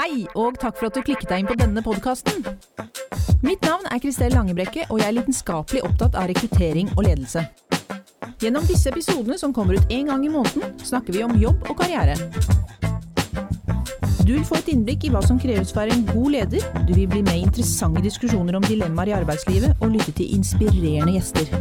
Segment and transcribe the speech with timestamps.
[0.00, 2.38] Hei, og takk for at du klikket deg inn på denne podkasten.
[3.44, 7.42] Mitt navn er Kristel Langebrekke, og jeg er lidenskapelig opptatt av rekruttering og ledelse.
[8.40, 11.82] Gjennom disse episodene, som kommer ut én gang i måneden, snakker vi om jobb og
[11.82, 12.14] karriere.
[14.24, 17.10] Du vil få et innblikk i hva som kreves for en god leder, du vil
[17.10, 21.52] bli med i interessante diskusjoner om dilemmaer i arbeidslivet, og lytte til inspirerende gjester.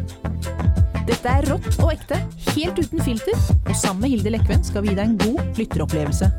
[1.09, 2.21] Dette er rått og ekte,
[2.53, 3.35] helt uten filter,
[3.65, 6.31] og sammen med Hilde Lekven skal vi gi deg en god lytteropplevelse.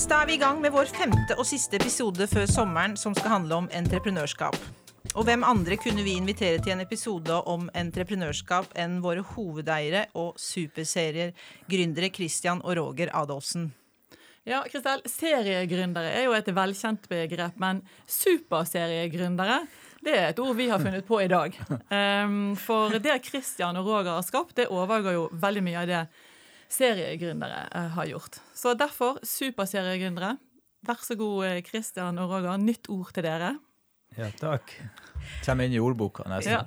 [0.00, 3.12] Yes, Da er vi i gang med vår femte og siste episode før sommeren, som
[3.12, 4.56] skal handle om entreprenørskap.
[5.12, 10.40] Og hvem andre kunne vi invitere til en episode om entreprenørskap enn våre hovedeiere og
[10.40, 11.34] superserier,
[11.68, 13.74] gründere Christian og Roger Adolfsen?
[14.48, 19.66] Ja, Kristel, Seriegründere er jo et velkjent begrep, men superseriegründere
[20.00, 21.60] det er et ord vi har funnet på i dag.
[21.92, 26.04] Um, for det Christian og Roger har skapt, det overgår jo veldig mye av det
[26.70, 28.40] seriegründere eh, har gjort.
[28.54, 30.36] Så derfor superseriegründere.
[30.86, 32.56] Vær så god, Christian og Roger.
[32.60, 33.54] Nytt ord til dere.
[34.18, 34.72] Ja, takk.
[35.44, 36.56] Kommer inn i ordboka nesten.
[36.56, 36.64] Ja.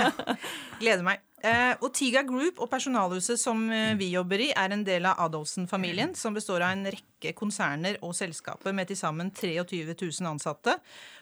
[0.82, 1.22] Gleder meg.
[1.38, 6.16] Eh, Otiga Group og personalhuset som eh, vi jobber i, er en del av Adolfsen-familien,
[6.18, 10.74] som består av en rekke konserner og selskaper med til sammen 23 000 ansatte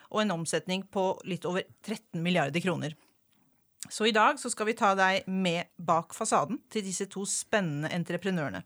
[0.08, 2.96] og en omsetning på litt over 13 milliarder kroner.
[3.88, 7.92] Så i dag så skal vi ta deg med bak fasaden til disse to spennende
[7.94, 8.64] entreprenørene.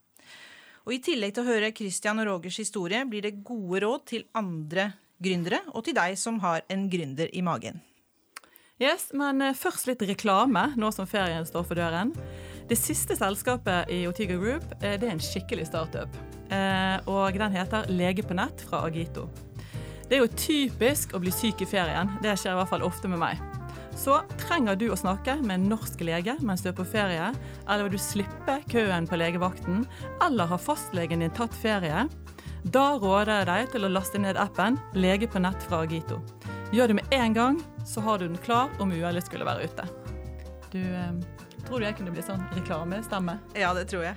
[0.86, 4.26] Og I tillegg til å høre Christian og Rogers historie blir det gode råd til
[4.38, 7.82] andre gründere, og til deg som har en gründer i magen.
[8.80, 12.14] Yes, men eh, først litt reklame, nå som ferien står for døren.
[12.70, 16.16] Det siste selskapet i Otiga Group eh, det er en skikkelig startup.
[16.48, 19.28] Eh, og den heter Lege på nett fra Agito.
[20.08, 22.16] Det er jo typisk å bli syk i ferien.
[22.24, 23.49] Det skjer i hvert fall ofte med meg.
[24.00, 27.26] Så trenger du å snakke med en norsk lege mens du er på ferie,
[27.66, 29.82] eller vil du slippe køen på legevakten,
[30.24, 32.06] eller har fastlegen din tatt ferie,
[32.72, 36.22] da råder jeg deg til å laste ned appen Lege på nett fra Agito.
[36.72, 39.86] Gjør det med en gang, så har du den klar om uhellet skulle være ute.
[40.72, 41.12] Du, eh,
[41.66, 43.36] Tror du jeg kunne bli sånn reklamestemme?
[43.52, 44.16] Ja, det tror jeg.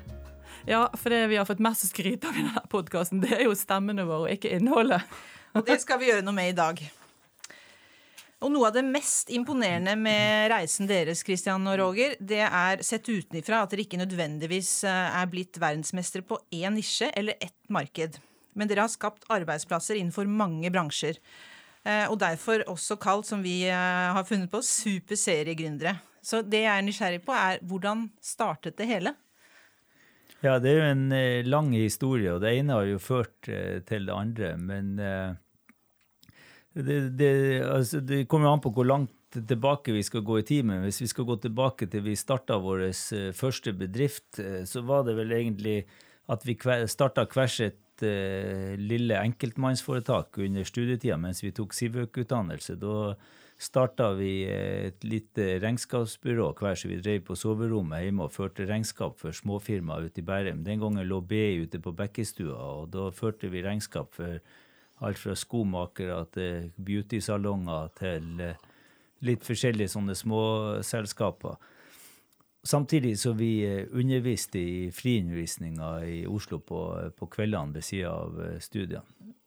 [0.63, 3.55] Ja, for det vi har fått mest skryt av i denne podkasten, det er jo
[3.57, 5.03] stemmene våre, og ikke innholdet.
[5.53, 6.79] Og det skal vi gjøre noe med i dag.
[8.43, 13.07] Og Noe av det mest imponerende med reisen deres Christian og Roger, det er sett
[13.07, 18.17] utenifra at dere ikke nødvendigvis eh, er blitt verdensmestere på én nisje eller ett marked.
[18.59, 21.21] Men dere har skapt arbeidsplasser innenfor mange bransjer.
[21.87, 25.95] Eh, og derfor også kalt, som vi eh, har funnet på, superseriegründere.
[26.19, 29.15] Så det jeg er nysgjerrig på, er hvordan startet det hele?
[30.43, 33.47] Ja, det er jo en lang historie, og det ene har jo ført
[33.87, 34.49] til det andre.
[34.59, 34.97] Men
[36.73, 37.33] det, det,
[37.65, 40.65] altså, det kommer an på hvor langt tilbake vi skal gå i tid.
[40.65, 44.81] Men hvis vi skal gå tilbake til vi starta vår eh, første bedrift, eh, så
[44.85, 45.83] var det vel egentlig
[46.31, 46.55] at vi
[46.87, 52.77] starta hver sitt uh, lille enkeltmannsforetak under studietida mens vi tok Sivøk-utdannelse.
[52.79, 53.17] Da
[53.59, 59.19] starta vi et lite regnskapsbyrå hver som vi drev på soverommet hjemme og førte regnskap
[59.19, 60.63] for småfirmaer ute i Bærum.
[60.63, 64.39] Den gangen lå BI ute på Bekkestua, og da førte vi regnskap for
[65.03, 68.59] Alt fra skomakere til beautysalonger til eh,
[69.27, 71.57] litt forskjellige sånne småselskaper.
[72.63, 76.85] Samtidig som vi eh, underviste i friundervisninga i Oslo på,
[77.17, 79.03] på kveldene ved sida av eh, studiene.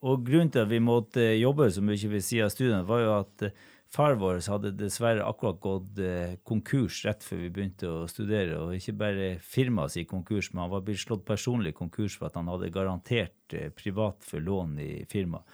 [0.06, 3.14] Og grunnen til at vi måtte jobbe så mye ved sida av studiene, var jo
[3.16, 3.46] at
[3.86, 8.58] Far vår hadde dessverre akkurat gått eh, konkurs rett før vi begynte å studere.
[8.64, 12.38] Og ikke bare firmaet sitt konkurs, men han var blitt slått personlig konkurs for at
[12.38, 15.46] han hadde garantert eh, privat for lån i firmaet.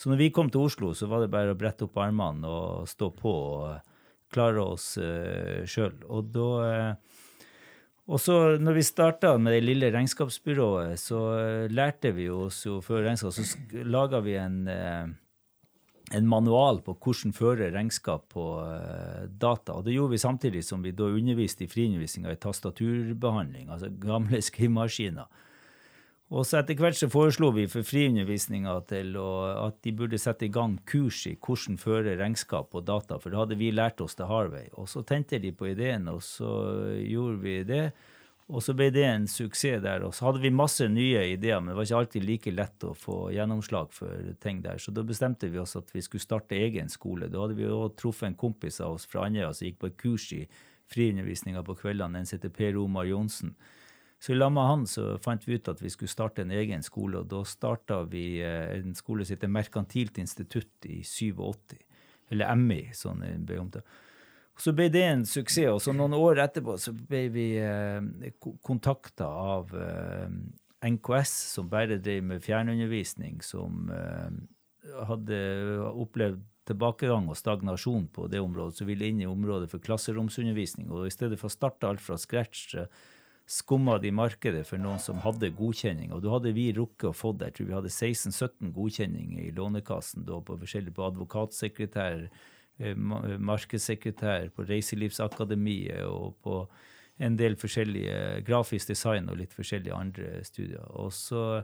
[0.00, 2.88] Så når vi kom til Oslo, så var det bare å brette opp armene og
[2.90, 3.82] stå på og eh,
[4.34, 5.92] klare oss uh, sjøl.
[6.10, 6.48] Og da
[8.10, 11.20] og så når vi starta med det lille regnskapsbyrået, så
[11.70, 14.58] lærte vi oss jo før regnskap, så laga vi en
[16.12, 19.78] en manual på hvordan føre regnskap på uh, data.
[19.78, 24.42] Og det gjorde vi samtidig som vi da underviste i friundervisninga i tastaturbehandling, altså gamle
[24.48, 25.30] skrivemaskiner.
[26.34, 30.78] Og så etter hvert så foreslo vi for friundervisninga at de burde sette i gang
[30.88, 34.66] kurs i hvordan føre regnskap på data, for det hadde vi lært oss til Harvey.
[34.80, 36.50] Og så tente de på ideen, og så
[36.98, 37.84] gjorde vi det.
[38.52, 40.02] Og så ble det en suksess der.
[40.04, 42.92] Og så hadde vi masse nye ideer, men det var ikke alltid like lett å
[42.98, 44.80] få gjennomslag for ting der.
[44.82, 47.30] Så da bestemte vi oss at vi skulle starte egen skole.
[47.32, 49.96] Da hadde vi òg truffet en kompis av oss fra Andøya som gikk på et
[50.02, 50.42] kurs i
[50.92, 52.20] friundervisninga på kveldene.
[52.20, 53.54] En heter Per Omar Johnsen.
[54.20, 56.84] Så i lag med han så fant vi ut at vi skulle starte en egen
[56.84, 61.74] skole, og da starta vi eh, en skole som heter Merkantilt institutt i 87.
[62.32, 64.00] Eller MI, sånn det ble omtalt.
[64.60, 65.72] Så ble det en suksess.
[65.72, 68.30] Og så noen år etterpå så ble vi eh,
[68.62, 70.28] kontakta av eh,
[70.84, 74.28] NKS, som bare drev med fjernundervisning, som eh,
[75.08, 75.40] hadde
[75.90, 80.88] opplevd tilbakegang og stagnasjon på det området, så ville inn i området for klasseromsundervisning.
[80.92, 82.78] Og i stedet for å starte alt fra scratch,
[83.44, 86.14] skumma de markedet for noen som hadde godkjenning.
[86.16, 87.50] Og da hadde vi rukket å få det.
[87.50, 92.24] Jeg tror vi hadde 16-17 godkjenninger i Lånekassen da på forskjellig på advokatsekretær,
[92.78, 96.56] markedssekretær på Reiselivsakademiet og på
[97.22, 100.86] en del forskjellige grafisk design og litt forskjellige andre studier.
[100.98, 101.62] Og så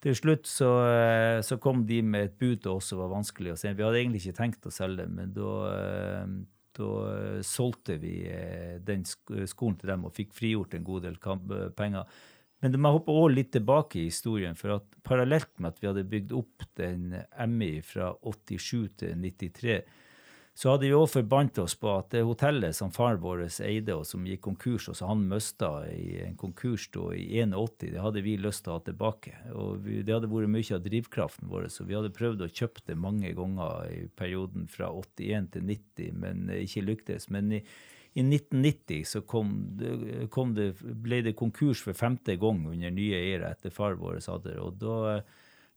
[0.00, 3.72] til slutt så, eh, så kom de med et bud som var vanskelig å se.
[3.74, 6.26] Vi hadde egentlig ikke tenkt å selge, men da, eh,
[6.80, 6.90] da
[7.44, 8.24] solgte vi
[8.80, 11.16] den skolen til dem og fikk frigjort en god del
[11.76, 12.06] penger.
[12.62, 15.88] Men det må hoppe også litt tilbake i historien, for at parallelt med at vi
[15.88, 17.12] hadde bygd opp den
[17.48, 19.82] MI fra 87 til 93,
[20.54, 24.02] så hadde vi òg forbandt oss på at det hotellet som faren vår eide, og
[24.08, 28.24] som gikk konkurs, og som han mista i en konkurs da i 81, det hadde
[28.26, 29.32] vi lyst til å ha tilbake.
[29.54, 32.84] Og vi, det hadde vært mye av drivkraften vår, så vi hadde prøvd å kjøpe
[32.90, 37.30] det mange ganger i perioden fra 81 til 90, men ikke lyktes.
[37.32, 37.62] Men i,
[38.18, 39.54] i 1990 så kom
[40.34, 44.50] kom det, ble det konkurs for femte gang under nye eiere etter far vår hadde
[44.50, 44.58] det.
[44.60, 45.22] Og da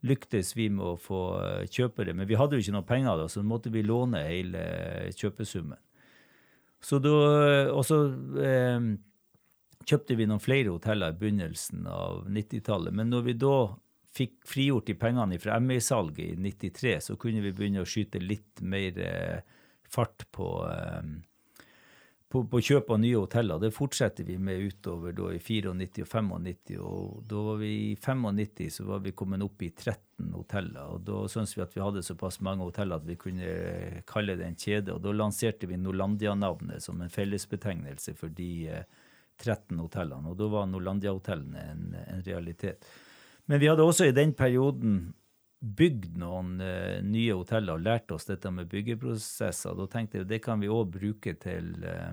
[0.03, 2.15] lyktes vi med å få eh, kjøpe det.
[2.17, 4.63] Men vi hadde jo ikke noe penger, da, så måtte vi låne hele
[5.15, 5.79] kjøpesummen.
[6.83, 7.15] Så da,
[7.71, 7.99] og så
[8.43, 8.89] eh,
[9.87, 12.95] kjøpte vi noen flere hoteller i begynnelsen av 90-tallet.
[12.95, 13.57] Men når vi da
[14.13, 18.61] fikk frigjort de pengene fra ME-salget i 93, så kunne vi begynne å skyte litt
[18.61, 19.39] mer eh,
[19.89, 21.13] fart på eh,
[22.33, 23.59] på, på, kjøp av nye hoteller.
[23.61, 26.31] Det fortsetter vi med utover da i 94 og 95.
[26.81, 30.95] Og da var vi i 95 så var vi kommet opp i 13 hoteller.
[30.95, 33.51] og Da syntes vi at vi hadde såpass mange hoteller at vi kunne
[34.09, 34.95] kalle det en kjede.
[34.95, 38.51] og Da lanserte vi Norlandia-navnet som en fellesbetegnelse for de
[39.37, 40.33] 13 eh, hotellene.
[40.33, 42.89] Og da var Norlandia-hotellene en, en realitet.
[43.45, 45.13] Men vi hadde også i den perioden
[45.63, 49.77] bygd noen uh, nye hoteller og lært oss dette med byggeprosesser.
[49.77, 52.11] Da tenkte jeg det kan vi òg bruke til uh,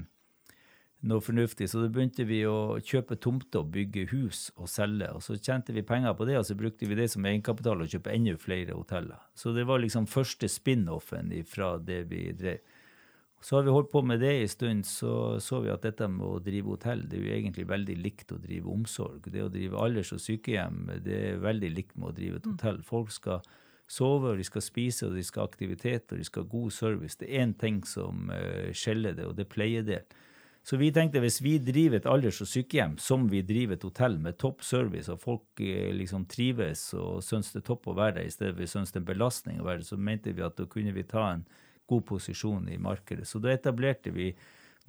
[1.08, 1.68] noe fornuftig.
[1.70, 5.08] Så da begynte vi å kjøpe tomter og bygge hus og selge.
[5.16, 7.92] Og så tjente vi penger på det, og så brukte vi det som egenkapital og
[7.92, 9.22] kjøpe enda flere hoteller.
[9.34, 12.60] Så det var liksom første spin-offen fra det vi drev.
[13.40, 16.26] Så har vi holdt på med det en stund, så så vi at dette med
[16.26, 19.30] å drive hotell, det er jo egentlig veldig likt å drive omsorg.
[19.32, 22.52] Det å drive alders- og sykehjem, det er veldig likt med å drive et mm.
[22.52, 22.82] hotell.
[22.84, 23.40] Folk skal
[23.88, 26.74] sove, og de skal spise, og de skal ha aktivitet, og de skal ha god
[26.76, 27.16] service.
[27.16, 30.20] Det er én ting som uh, skjeller det, og det er pleiedel.
[30.62, 34.18] Så vi tenkte hvis vi driver et alders- og sykehjem som vi driver et hotell
[34.20, 38.18] med topp service, og folk uh, liksom trives og syns det er topp å være
[38.20, 40.44] der i stedet for syns det er en belastning å være der, så mente vi
[40.44, 41.46] at da kunne vi ta en
[41.90, 43.26] god posisjon i markedet.
[43.26, 44.30] Så da etablerte vi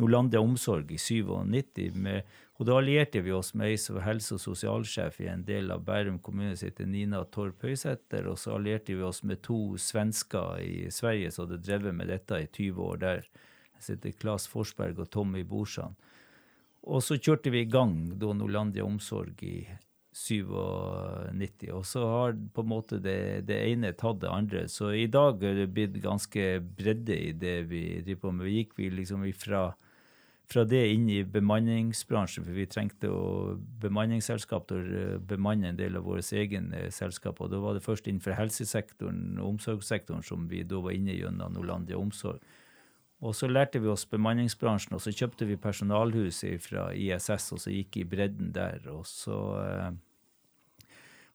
[0.01, 2.27] Norlandia Omsorg i 97, med,
[2.59, 5.83] og da allierte vi oss med ei som helse- og sosialsjef i en del av
[5.85, 10.61] Bærum kommune som heter Nina Torp Høysæter, og så allierte vi oss med to svensker
[10.63, 13.31] i Sverige som hadde drevet med dette i 20 år der.
[13.81, 15.95] Som heter Claes Forsberg og Tommy Borsan.
[16.81, 19.59] Og så kjørte vi i gang da Norlandia Omsorg i
[20.11, 24.65] 97, og så har på en måte det, det, ene tatt det andre.
[24.67, 28.49] Så i dag er det blitt ganske bredde i det vi driver på med.
[28.49, 29.69] Vi gikk vi liksom ifra
[30.51, 35.95] fra det inn i bemanningsbransjen, for vi trengte å bemanningsselskap til å bemanne en del
[35.95, 37.47] av våre egne selskaper.
[37.51, 41.99] Da var det først innenfor helsesektoren og omsorgssektoren som vi da var inne gjennom Norlandia
[41.99, 42.43] Omsorg.
[43.21, 47.73] Og så lærte vi oss bemanningsbransjen, og så kjøpte vi personalhus fra ISS, og så
[47.73, 48.81] gikk i bredden der.
[48.89, 50.87] Og så, eh,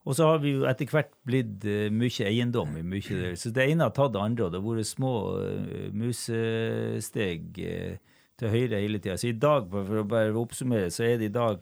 [0.03, 3.37] og så har vi jo etter hvert blitt eh, mye eiendom i mye der.
[3.39, 8.51] Så det ene har tatt det andre, og det har vært små uh, musesteg til
[8.51, 9.15] høyre hele tida.
[9.15, 11.61] Så i dag, for å bare oppsummere, så er det i dag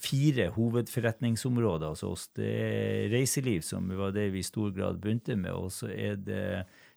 [0.00, 2.22] fire hovedforretningsområder hos oss.
[2.36, 6.16] Det er reiseliv, som var det vi i stor grad begynte med, og så er
[6.16, 6.44] det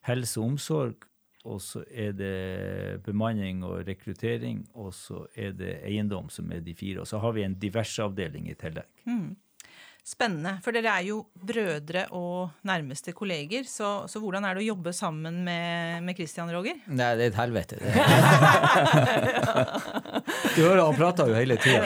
[0.07, 1.07] helse og omsorg
[1.45, 6.75] og så er det bemanning og rekruttering, og så er det eiendom, som er de
[6.77, 7.01] fire.
[7.01, 8.85] Og så har vi en diverseavdeling i tillegg.
[9.09, 9.35] Mm.
[10.01, 10.55] Spennende.
[10.65, 13.67] For dere er jo brødre og nærmeste kolleger.
[13.69, 16.73] Så, så hvordan er det å jobbe sammen med, med Christian Roger?
[16.89, 17.77] Nei, det er et helvete.
[20.55, 21.85] du hører han prater jo hele tida.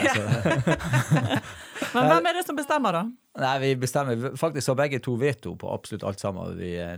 [1.96, 3.02] Men hvem er det som bestemmer, da?
[3.42, 6.96] Nei, Vi bestemmer faktisk har begge to veto på absolutt alt sammen vi, eh,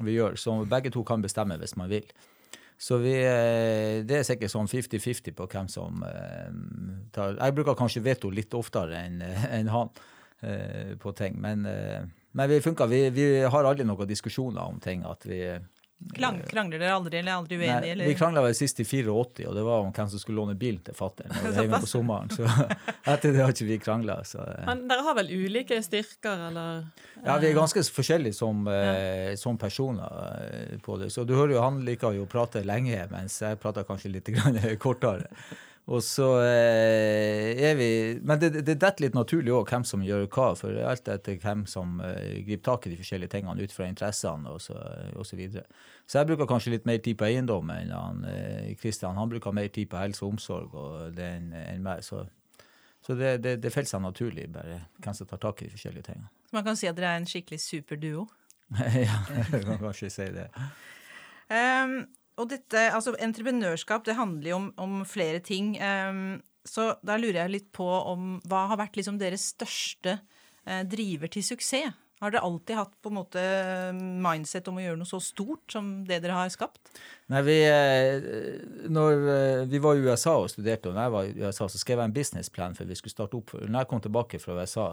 [0.00, 0.36] vi gjør.
[0.38, 2.06] Så begge to kan bestemme hvis man vil.
[2.80, 6.48] Så vi, eh, det er sikkert sånn 50-50 på hvem som eh,
[7.12, 9.92] tar Jeg bruker kanskje veto litt oftere enn en han
[10.40, 11.34] på ting.
[11.36, 11.66] Men,
[12.32, 12.88] men vi funker.
[12.88, 15.02] Vi, vi, har aldri noen diskusjoner om ting.
[15.04, 15.42] At vi,
[16.14, 17.80] Klang, krangler dere aldri, eller er aldri uenige?
[17.80, 18.08] Nei, eller?
[18.08, 20.80] vi krangla vel sist i 84, og det var om hvem som skulle låne bilen
[20.84, 22.32] til fatter'n hjemme på sommeren.
[22.32, 22.46] Så
[23.12, 24.16] etter det har ikke vi krangla.
[24.24, 24.64] eh.
[24.66, 26.86] Men dere har vel ulike styrker, eller?
[27.20, 29.36] Ja, vi er ganske forskjellige som, ja.
[29.36, 31.12] som personer eh, på det.
[31.12, 34.32] Så du hører jo han liker jo å prate lenge, mens jeg prater kanskje litt
[34.34, 35.28] grann kortere.
[35.88, 37.88] Og så eh, er vi
[38.22, 41.64] Men det, det detter litt naturlig òg hvem som gjør hva, for alt etter hvem
[41.70, 44.76] som eh, griper tak i de forskjellige tingene ut fra interessene og så,
[45.16, 45.64] og så videre.
[46.06, 49.18] Så jeg bruker kanskje litt mer tid på eiendom enn han eh, Kristian.
[49.18, 52.04] Han bruker mer tid på helse og omsorg og det enn meg.
[52.06, 52.22] Så,
[53.02, 56.10] så det, det, det faller seg naturlig, bare hvem som tar tak i de forskjellige
[56.12, 56.30] tingene.
[56.50, 58.28] Så man kan si at dere er en skikkelig superduo.
[58.78, 60.46] ja, jeg kan kanskje si det.
[61.50, 62.04] Um,
[62.40, 65.74] og dette, altså Entreprenørskap det handler jo om, om flere ting.
[65.78, 70.18] Um, så da lurer jeg litt på om hva har vært liksom deres største
[70.66, 71.96] eh, driver til suksess?
[72.20, 73.42] Har dere alltid hatt på en måte
[73.96, 76.90] mindset om å gjøre noe så stort som det dere har skapt?
[77.32, 78.26] Nei, vi, eh,
[78.92, 81.80] når eh, vi var i USA og studerte, og når jeg var i USA, så
[81.80, 83.54] skrev jeg en businessplan for vi skulle starte opp.
[83.56, 84.90] Når jeg kom tilbake fra USA,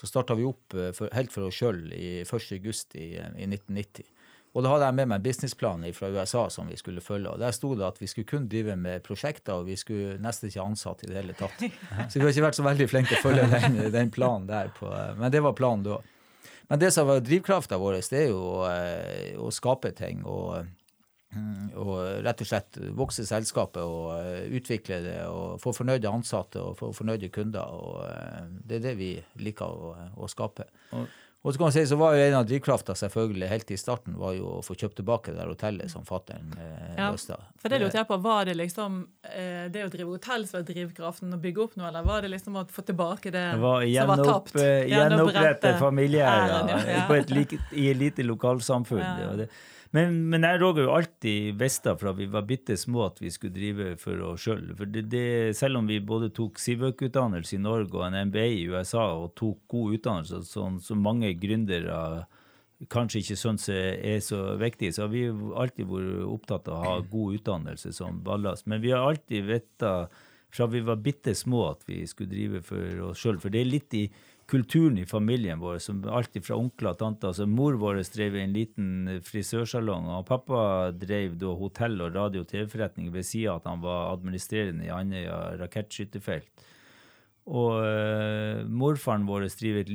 [0.00, 2.32] så starta vi opp eh, for, helt for oss sjøl 1.
[2.56, 4.08] august i, i 1990.
[4.52, 7.30] Og da hadde jeg med meg en businessplan fra USA som vi skulle følge.
[7.32, 10.50] og Der sto det at vi skulle kun drive med prosjekter, og vi skulle nesten
[10.50, 11.56] ikke ansatt i det hele tatt.
[12.12, 14.68] Så vi har ikke vært så veldig flinke til å følge den, den planen der.
[14.76, 15.96] På, men det var planen da.
[16.68, 18.68] Men det som var drivkrafta vår, det er jo å,
[19.40, 20.20] å skape ting.
[20.28, 20.62] og
[21.32, 21.96] mm, og
[22.28, 26.92] rett og slett vokse selskapet og eh, utvikle det og få fornøyde ansatte og få
[26.96, 27.72] fornøyde kunder.
[27.72, 30.68] og eh, Det er det vi liker å, å skape.
[30.92, 31.08] Og-
[31.42, 34.14] Og så kan man si, så var jo En av drivkrafta selvfølgelig helt i starten
[34.18, 37.38] var jo å få kjøpt tilbake det der hotellet som fatter'n eh, Ja, løste.
[37.58, 40.68] For det lurte jeg på, Var det liksom eh, det å drive hotell som var
[40.70, 43.82] drivkraften, å bygge opp noe, eller var det liksom å få tilbake det, Det var
[43.90, 44.56] som var tapt?
[44.92, 47.04] gjenopprette familieeiere ja, ja.
[47.10, 49.02] på et like, i et lite lokalsamfunn.
[49.02, 49.36] Ja, ja.
[49.42, 49.50] det.
[49.92, 53.28] Men, men jeg og Roger jo alltid visste fra vi var bitte små at vi
[53.32, 54.70] skulle drive for oss sjøl.
[55.56, 59.60] Selv om vi både tok Sivøk-utdannelse i Norge og en MBA i USA og tok
[59.74, 62.24] god utdannelse, sånn som mange gründere
[62.90, 66.98] kanskje ikke syns er så viktig, så har vi alltid vært opptatt av å ha
[67.12, 68.66] god utdannelse som ballast.
[68.66, 69.84] Men vi har alltid visst
[70.52, 73.38] fra vi var bitte små at vi skulle drive for oss sjøl.
[73.40, 74.06] For det er litt i
[74.50, 77.30] kulturen i familien vår, som alltid fra onkler og tanter.
[77.30, 78.90] Altså, mor vår drev en liten
[79.26, 84.12] frisørsalong, og pappa drev da hotell- og radio- og TV-forretning ved sida at han var
[84.12, 86.68] administrerende i Andøya rakettskytterfelt.
[87.42, 89.88] Og uh, morfaren vår drev et,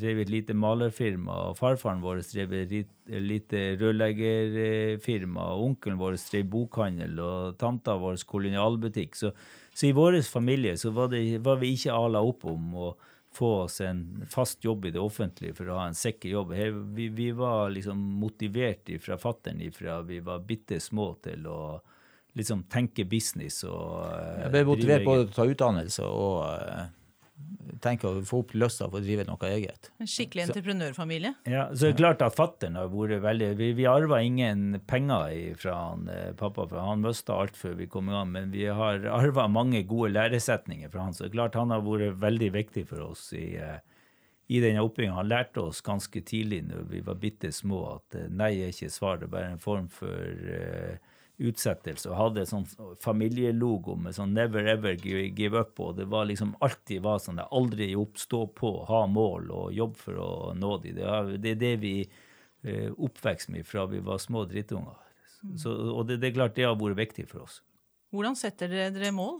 [0.00, 2.72] drev et lite malerfirma, og farfaren vår drev et
[3.12, 9.20] lite rørleggerfirma, og onkelen vår drev bokhandel, og tanta vår kolonialbutikk.
[9.20, 9.34] Så,
[9.74, 12.90] så i vår familie så var, det, var vi ikke ala opp om å
[13.34, 16.54] få oss en fast jobb i det offentlige for å ha en sikker jobb.
[16.96, 21.60] Vi, vi var liksom motivert fra fattern fra vi var bitte små til å
[22.38, 26.84] liksom tenke business og uh, Jeg ble motivert både til å ta utdannelse og uh,
[27.82, 29.90] tenke å få opp lysta for å drive noe eget.
[30.02, 31.34] En skikkelig entreprenørfamilie.
[31.48, 35.54] Ja, så det er klart at fattern har vært veldig Vi, vi arva ingen penger
[35.58, 38.32] fra han, eh, pappa, for han mista alt før vi kom i gang.
[38.34, 41.84] Men vi har arva mange gode læresetninger fra han, så det er klart han har
[41.86, 43.78] vært veldig viktig for oss i, eh,
[44.48, 45.18] i denne oppbygginga.
[45.20, 48.92] Han lærte oss ganske tidlig når vi var bitte små, at eh, nei er ikke
[48.92, 51.07] svar, det er bare en form for eh,
[51.38, 52.08] utsettelse.
[52.10, 52.66] Og hadde sånn
[53.02, 57.48] familielogo med sånn 'never ever give up', og det var liksom alltid var sånn det
[57.50, 60.92] aldri oppstå opp, stå på, ha mål og jobbe for å nå de.
[60.92, 62.08] Det er det, det vi
[62.64, 64.96] eh, oppvekst med fra vi var små drittunger.
[65.56, 67.62] Så, og det, det er klart det har vært viktig for oss.
[68.10, 69.38] Hvordan setter dere dere mål?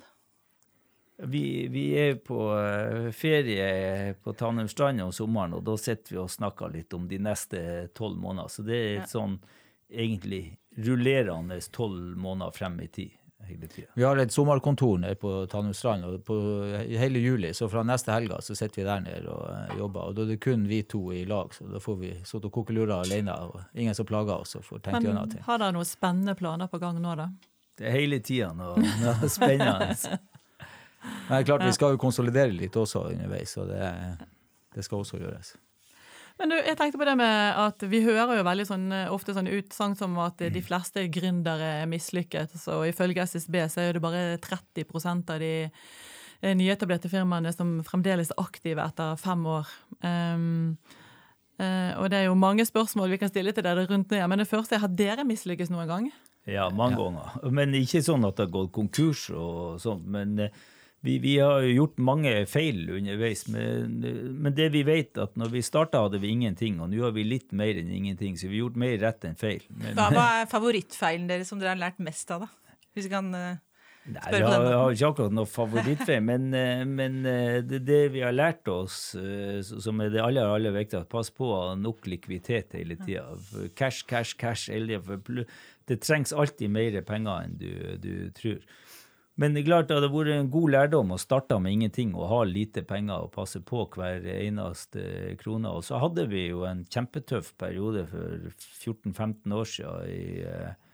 [1.26, 6.31] Vi, vi er på eh, ferie på Tanumstrand om sommeren, og da sitter vi og
[6.31, 8.52] snakker litt om de neste tolv måneder.
[8.52, 9.40] Så det er et sånn
[9.90, 13.18] egentlig rullerende tolv måneder frem i tid.
[13.94, 16.37] Vi har et sommerkontor nede på Tanumstrand, og på,
[17.00, 20.11] hele juli, så fra neste helga så sitter vi der nede og eh, jobber.
[20.11, 22.52] Og da er det kun vi to i lag, så da får vi sitte og
[22.58, 25.44] koke lurer alene, og ingen som plager oss og får tenkt gjennom ting.
[25.47, 27.30] har dere noen spennende planer på gang nå, da?
[27.78, 29.94] Det er hele tida noe, noe spennende.
[31.28, 33.88] Men det er klart vi skal jo konsolidere litt også underveis, så det,
[34.75, 35.54] det skal også gjøres.
[36.38, 39.50] Men du, jeg tenkte på det med at vi hører jo veldig sånn, ofte sånn
[39.50, 42.54] utsagn som at de fleste gründere er mislykket.
[42.61, 48.30] Så ifølge SSB så er det bare 30% av de eh, nyetablerte firmaene som fremdeles
[48.30, 49.75] er aktive etter fem år.
[49.99, 50.78] Um,
[51.59, 54.23] uh, og det er jo mange spørsmål vi kan stille til dere rundt det.
[54.30, 56.11] Men det første er, har dere mislykkes noen gang?
[56.49, 57.35] Ja, mange ganger.
[57.52, 60.07] Men ikke sånn at det har gått konkurs og sånt.
[60.07, 60.54] Men, eh,
[61.00, 64.00] vi, vi, har gjort mange feil underveis, men,
[64.43, 67.26] men det vi vet at når vi starta, hadde vi ingenting, og nå har vi
[67.26, 69.62] litt mer enn ingenting, så vi har gjort mer rett enn feil.
[69.71, 72.81] Men, hva, hva, er favorittfeilen deres som dere har lært mest av, da?
[72.97, 73.61] Hvis vi kan uh,
[74.09, 74.67] spørre Nei, på den måten.
[74.67, 78.73] Jeg har ikke akkurat noe favorittfeil, men, uh, men uh, det, det, vi har lært
[78.75, 78.99] oss,
[79.71, 83.38] som er det aller, aller viktigste, pass på å ha nok likviditet hele tida.
[83.78, 84.67] Cash, cash, cash.
[84.67, 87.71] Det trengs alltid mer penger enn du,
[88.02, 88.59] du tror.
[89.38, 92.26] Men det er klart det hadde vært en god lærdom å starte med ingenting og
[92.33, 95.04] ha lite penger og passe på hver eneste
[95.38, 95.71] krone.
[95.71, 98.49] Og så hadde vi jo en kjempetøff periode for
[98.83, 100.09] 14-15 år siden.
[100.11, 100.88] I, eh,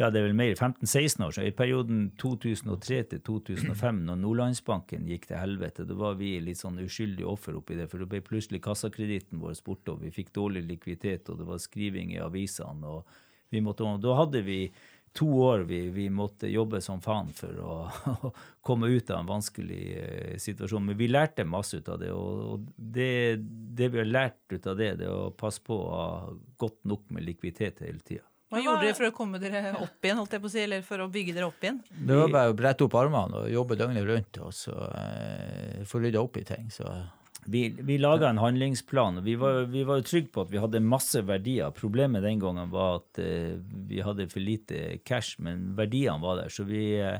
[0.00, 1.46] ja, det er vel mer 15-16 år siden.
[1.46, 6.82] I perioden 2003 til 2005, når Nordlandsbanken gikk til helvete, da var vi litt sånn
[6.82, 7.86] uskyldige offer oppi det.
[7.92, 11.62] For da ble plutselig kassakreditten vår borte, og vi fikk dårlig likviditet, og det var
[11.62, 12.96] skriving i avisene.
[12.98, 13.06] og
[13.54, 14.72] vi måtte, Da hadde vi
[15.14, 17.74] to år vi, vi, måtte jobbe som faen for å,
[18.10, 18.30] å,
[18.66, 20.84] komme ut av en vanskelig eh, situasjon.
[20.90, 22.10] Men vi lærte masse ut av det.
[22.12, 23.36] Og det,
[23.78, 26.08] det vi har lært ut av det, det er å passe på å ha
[26.58, 28.26] godt nok med likviditet hele tida.
[28.54, 30.84] Hva gjorde dere for å komme dere opp igjen, holdt jeg på å si, eller
[30.86, 31.80] for å bygge dere opp igjen?
[31.90, 36.02] Det var bare å brette opp armene og jobbe døgnet rundt og så eh, få
[36.02, 36.68] rydda opp i ting.
[36.74, 36.90] så
[37.46, 39.18] vi, vi laga en handlingsplan.
[39.18, 41.72] og vi var, jo trygge på at vi hadde masse verdier.
[41.76, 43.56] Problemet den gangen var at uh,
[43.88, 46.52] vi hadde for lite cash, men verdiene var der.
[46.52, 47.18] Så vi, uh,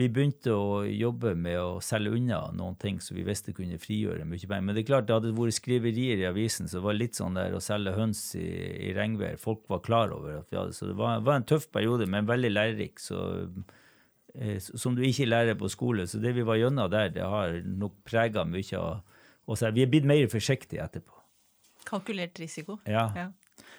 [0.00, 4.26] vi, begynte å jobbe med å selge unna noen ting som vi visste kunne frigjøre
[4.26, 4.66] mye penger.
[4.66, 7.38] Men det er klart det hadde vært skriverier i avisen så det var litt sånn
[7.38, 8.48] der å selge høns i,
[8.90, 9.38] i regnvær.
[9.42, 12.30] Folk var klar over at vi hadde Så det var, var en tøff periode, men
[12.30, 12.98] veldig lærerik.
[13.02, 16.08] så uh, som du ikke lærer på skole.
[16.10, 19.13] Så det vi var gjennom der, det har nok prega mye av
[19.46, 21.16] og så er vi blitt mer forsiktige etterpå.
[21.88, 22.78] Kalkulert risiko.
[22.88, 23.08] Ja.
[23.16, 23.28] ja.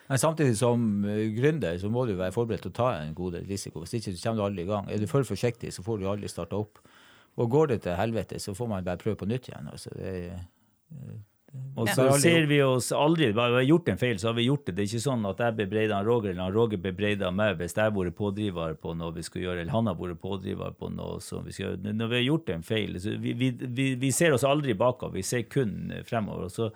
[0.08, 3.40] Men samtidig som eh, gründer så må du være forberedt til å ta en god
[3.40, 3.82] del risiko.
[3.82, 4.90] Hvis ikke så kommer du aldri i gang.
[4.92, 6.82] Er du for forsiktig, så får du aldri starta opp.
[7.42, 9.72] Og går det til helvete, så får man bare prøve på nytt igjen.
[9.72, 11.16] Altså, det, eh,
[11.76, 12.18] og så ja.
[12.24, 14.78] ser vi oss aldri Bare vi har gjort en feil, så har vi gjort det.
[14.78, 17.96] Det er ikke sånn at jeg bebreider Roger, eller Roger bebreider meg hvis jeg har
[17.96, 21.44] vært pådriver på noe vi skal gjøre, eller han har vært pådriver på noe som
[21.44, 21.96] vi skal gjøre.
[22.00, 25.18] Når vi har gjort en feil, så vi, vi, vi, vi ser oss aldri bakover,
[25.20, 26.48] vi ser kun fremover.
[26.48, 26.72] og så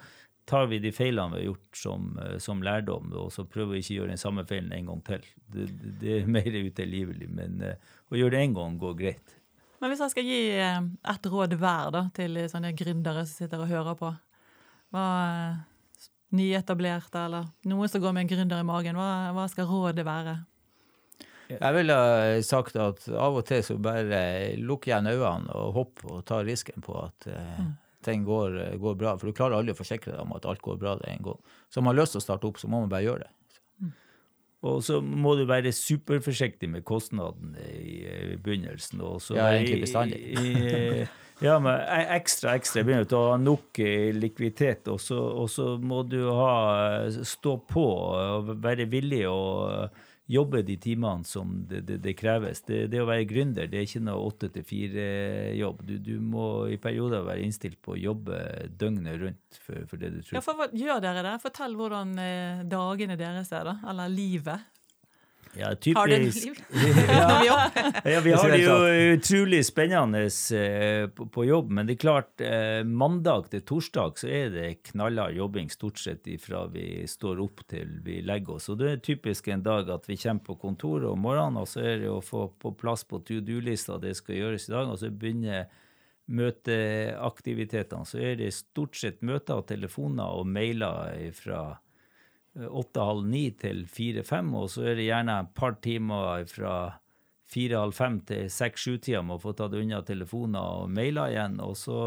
[0.49, 2.05] tar vi de feilene vi har gjort som,
[2.41, 5.27] som lærdom, og så prøver vi ikke å gjøre den samme feilen en gang til.
[5.45, 5.67] Det,
[6.01, 9.35] det er mer utilgivelig, men uh, å gjøre det én gang går greit.
[9.79, 10.79] Men hvis jeg skal gi eh,
[11.13, 14.09] ett råd hver da, til sånne gründere som sitter og hører på,
[14.93, 15.07] hva
[16.35, 20.37] nyetablerte, eller noen som går med en gründer i magen, hva, hva skal rådet være?
[21.49, 21.95] Jeg ville
[22.45, 24.19] sagt at av og til så bare
[24.61, 27.71] lukk igjen øynene og hopp og ta risken på at uh, mm.
[28.05, 29.15] ting går, går, bra.
[29.17, 31.39] For du klarer aldri å forsikre deg om at alt går bra det en gang.
[31.73, 33.57] Så om man har lyst til å starte opp, så må man bare gjøre det.
[33.81, 33.95] Mm.
[34.69, 37.97] Og så må du være superforsiktig med kostnadene i,
[38.37, 39.01] begynnelsen.
[39.01, 40.21] Og så ja, egentlig bestandig.
[41.39, 42.83] Ja, men e- ekstra, ekstra.
[42.83, 47.55] Begynner du å ha nok eh, likviditet, og så, og så, må du ha, stå
[47.69, 49.39] på og være villig å
[50.29, 52.61] jobbe de timene som det, det, det kreves.
[52.67, 55.79] Det, det, å være gründer det er ikke noe åtte til fire-jobb.
[55.87, 58.41] Du, du, må i perioder være innstilt på å jobbe
[58.77, 60.37] døgnet rundt for, for det du tror.
[60.37, 61.37] Ja, for gjør dere det?
[61.41, 63.79] Fortell hvordan eh, dagene deres er, da.
[63.89, 64.67] Eller livet.
[65.59, 65.97] Ja, typisk.
[65.97, 66.59] Har du et liv?
[67.09, 67.71] ja.
[68.05, 68.75] ja, vi har det jo
[69.15, 70.21] utrolig spennende
[70.55, 71.73] eh, på, jobb.
[71.75, 76.27] Men det er klart, eh, mandag til torsdag så er det knallhard jobbing stort sett
[76.31, 78.69] ifra vi står opp til vi legger oss.
[78.71, 81.83] Og det er typisk en dag at vi kommer på kontoret om morgenen, og så
[81.83, 85.01] er det å få på plass på to do-lista det skal gjøres i dag, og
[85.01, 85.67] så begynner
[86.29, 88.05] møteaktivitetene.
[88.05, 91.63] Så er det stort sett møter og telefoner og mailer fra
[92.67, 96.75] åtte-halv ni til fire-fem, og så er det gjerne et par timer fra
[97.49, 101.57] fire-halv fem til seks-sju-tida med å få tatt unna telefoner og mailer igjen.
[101.65, 101.99] Og så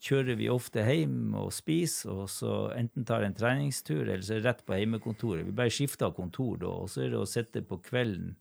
[0.00, 4.42] kjører vi ofte hjem og spiser, og så enten tar en treningstur, eller så er
[4.42, 5.46] det rett på hjemmekontoret.
[5.46, 8.32] Vi bare skifter kontor da, og så er det å sitte på kvelden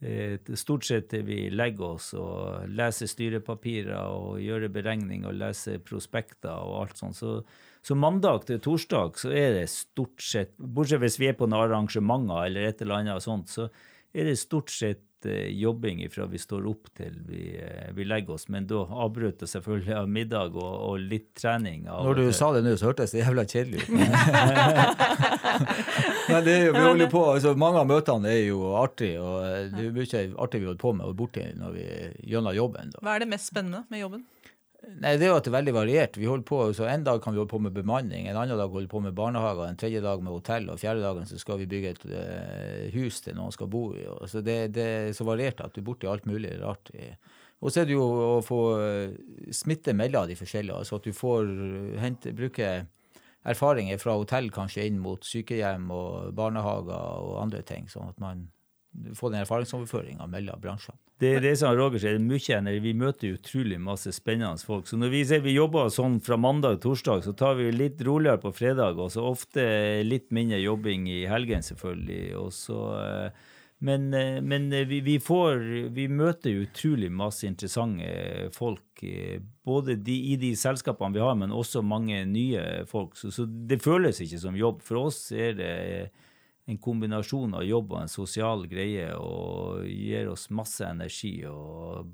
[0.00, 5.82] eh, stort sett til vi legger oss og leser styrepapirer og gjør beregninger og leser
[5.84, 7.20] prospekter og alt sånt.
[7.20, 7.42] Så
[7.82, 11.64] så mandag til torsdag så er det stort sett, bortsett hvis vi er på noen
[11.66, 13.66] arrangementer eller et eller annet sånt, så
[14.14, 18.36] er det stort sett eh, jobbing fra vi står opp til vi, eh, vi legger
[18.36, 18.46] oss.
[18.52, 21.88] Men da avbryter selvfølgelig av middag og, og litt trening.
[21.88, 23.90] Når du sa det nå, så hørtes det jævla kjedelig ut.
[26.30, 29.42] Men det er jo, vi holder på, altså Mange av møtene er jo artige, og
[29.48, 31.88] eh, det er mye artig vi holder på med og borti når vi
[32.30, 32.94] gjør jobben.
[32.94, 33.02] Da.
[33.02, 34.22] Hva er det mest spennende med jobben?
[34.82, 36.16] Nei, Det er jo at det er veldig variert.
[36.18, 38.70] Vi holder på, så En dag kan vi holde på med bemanning, en annen dag
[38.70, 41.68] holde på med barnehager, en tredje dag med hotell, og fjerde dagen så skal vi
[41.70, 44.02] bygge et uh, hus til noen skal bo i.
[44.10, 46.90] Og så det, det, er så variert at du er borti alt mulig rart.
[47.62, 49.12] Og så er det jo å få eh,
[49.54, 50.80] smitte mellom de forskjellige.
[50.82, 52.72] Altså at du får eh, hente, bruke
[53.46, 57.86] erfaringer fra hotell kanskje inn mot sykehjem og barnehager og andre ting.
[57.90, 58.48] Sånn at man
[59.14, 60.98] får den erfaringsoverføringa mellom bransjene.
[61.22, 62.80] Det er det som Roger sier, mye energi.
[62.82, 64.88] Vi møter utrolig masse spennende folk.
[64.90, 68.02] Så når vi sier vi jobber sånn fra mandag til torsdag, så tar vi litt
[68.02, 69.64] roligere på fredag, og så ofte
[70.02, 72.24] litt mindre jobbing i helgen, selvfølgelig.
[72.40, 73.44] Og så eh,
[73.86, 75.62] men, eh, men eh, vi, vi, får
[75.94, 79.04] Vi møter utrolig masse interessante folk.
[79.66, 83.14] Både de, i de selskapene vi har, men også mange nye folk.
[83.18, 84.82] Så, så, det føles ikke som jobb.
[84.86, 85.72] For oss er det
[86.70, 91.34] en kombinasjon av jobb og en sosial greie og gir oss masse energi.
[91.48, 92.06] Og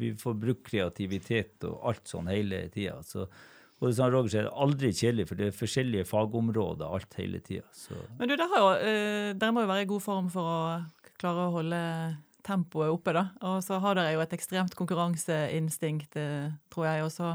[0.00, 2.98] vi får brukt kreativitet og alt sånn hele tida.
[3.06, 3.26] Så,
[3.80, 7.64] og det er Roger aldri kjedelig, for det er forskjellige fagområder alt hele tida.
[8.18, 10.60] Men du, dere, jo, uh, dere må jo være i god form for å
[11.20, 11.80] klare å holde
[12.44, 13.26] tempoet oppe, da.
[13.48, 17.08] Og så har dere jo et ekstremt konkurranseinstinkt, uh, tror jeg.
[17.08, 17.34] Og så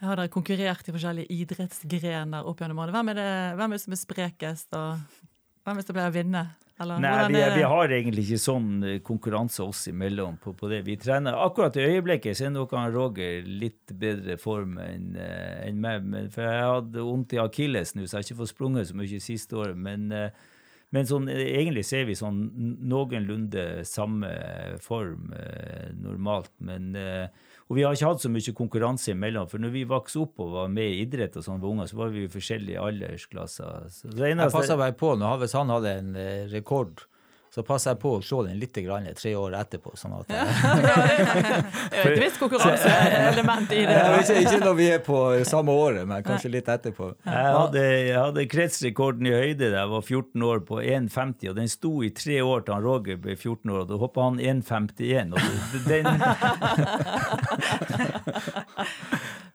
[0.00, 2.96] har dere konkurrert i forskjellige idrettsgrener opp gjennom årene.
[2.96, 3.12] Hvem,
[3.60, 5.28] hvem er det som er sprekest, og
[5.70, 6.42] hvem er det som pleier å vinne?
[6.80, 10.78] Eller, Nei, vi, vi, har egentlig ikke sånn eh, konkurranse oss imellom på, på, det.
[10.86, 15.58] Vi trener akkurat i øyeblikket, så er nok han Roger litt bedre form enn uh,
[15.66, 16.06] en meg.
[16.08, 18.96] Men, for jeg hadde vondt i akilles nå, så jeg har ikke fått sprunget så
[18.96, 19.76] mye siste året.
[19.76, 20.56] Men, uh,
[20.96, 22.40] men sånn, egentlig ser vi sånn
[22.88, 24.32] noenlunde samme
[24.82, 25.28] form
[26.00, 26.50] normalt.
[26.64, 26.88] Men
[27.70, 29.46] og vi har ikke hatt så mye konkurranse imellom.
[29.46, 32.00] For når vi vokste opp og var med i idrett, og sånn var unger, så
[32.00, 33.84] var vi i forskjellige aldersklasser.
[33.94, 34.48] Så det eneste...
[34.48, 37.04] Jeg passa meg på, når Hvis han hadde en eh, rekord
[37.50, 39.90] så passer jeg på å se den litt grann, tre år etterpå.
[39.98, 40.30] sånn at...
[41.90, 43.94] Ja, er et visst konkurranseelement i det.
[43.96, 45.16] Ja, ikke, ikke, når vi er på
[45.48, 47.08] samme året, men kanskje litt etterpå.
[47.26, 51.50] Jeg hadde, jeg hadde kretsrekorden i høyde da jeg var 14 år, på 1,50.
[51.50, 54.18] og Den sto i tre år til han Roger ble 14 år, og da hoppa
[54.28, 55.34] han 1,51.
[55.88, 56.06] Den...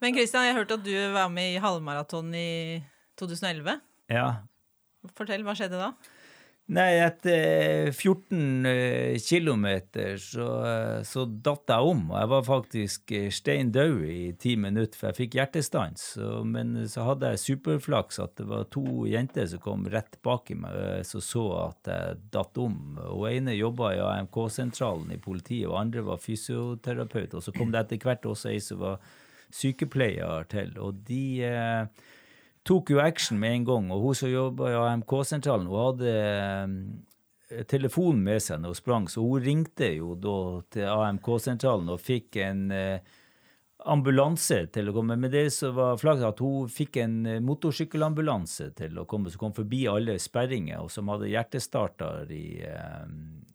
[0.02, 2.82] men Christian, jeg hørte at du var med i halvmaraton i
[3.16, 3.80] 2011.
[4.12, 4.28] Ja.
[5.16, 5.90] Fortell, hva skjedde da?
[6.66, 9.66] Nei, etter 14 eh, km
[10.18, 12.00] så, eh, så datt jeg om.
[12.10, 16.08] Og jeg var faktisk eh, stein død i ti minutter, for jeg fikk hjertestans.
[16.42, 20.58] Men så hadde jeg superflaks at det var to jenter som kom rett bak i
[20.58, 22.98] meg som så at jeg datt om.
[23.12, 27.38] Og ene jobba i AMK-sentralen i politiet, og andre var fysioterapeut.
[27.38, 28.98] Og så kom det etter hvert også ei som var
[29.54, 30.74] sykepleier til.
[30.82, 32.06] Og de eh,
[32.66, 33.90] tok jo action med en gang.
[33.94, 39.06] Og hun som jobba i AMK-sentralen, hun hadde eh, telefonen med seg når hun sprang,
[39.10, 40.38] så hun ringte jo da
[40.74, 43.14] til AMK-sentralen og fikk en eh,
[43.86, 45.18] ambulanse til å komme.
[45.20, 49.46] Men det som var flaks, at hun fikk en eh, motorsykkelambulanse til å komme, som
[49.46, 52.48] kom forbi alle sperringer, og som hadde hjertestarter i,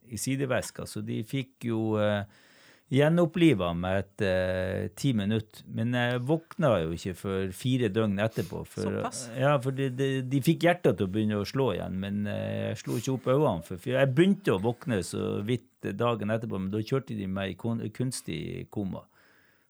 [0.08, 0.88] i sideveska.
[0.88, 1.92] Så de fikk jo
[2.92, 5.64] gjenoppliva meg etter uh, ti minutter.
[5.72, 8.64] Men jeg våkna jo ikke for fire døgn etterpå.
[8.68, 9.22] For, Såpass?
[9.38, 12.34] Ja, for de, de, de, fikk hjertet til å begynne å slå igjen, men uh,
[12.68, 13.66] jeg slo ikke opp øynene.
[13.68, 17.56] For, for jeg begynte å våkne så vidt dagen etterpå, men da kjørte de meg
[17.56, 18.42] i kunstig
[18.74, 19.06] koma.